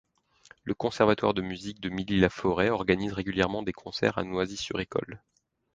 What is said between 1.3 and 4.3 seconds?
de musique de Milly-la-Forêt organise régulièrement des concerts à